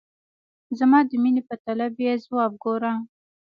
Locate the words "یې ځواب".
2.05-2.51